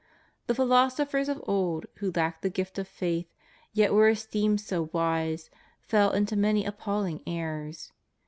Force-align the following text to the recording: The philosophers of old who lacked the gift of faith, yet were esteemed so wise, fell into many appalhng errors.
The 0.47 0.55
philosophers 0.55 1.29
of 1.29 1.43
old 1.45 1.85
who 1.97 2.11
lacked 2.15 2.41
the 2.41 2.49
gift 2.49 2.79
of 2.79 2.87
faith, 2.87 3.31
yet 3.71 3.93
were 3.93 4.09
esteemed 4.09 4.59
so 4.59 4.89
wise, 4.91 5.51
fell 5.79 6.09
into 6.09 6.35
many 6.35 6.63
appalhng 6.63 7.21
errors. 7.27 7.91